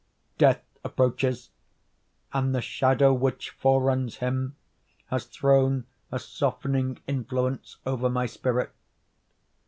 [0.39, 1.51] Death approaches;
[2.33, 4.55] and the shadow which foreruns him
[5.11, 8.71] has thrown a softening influence over my spirit.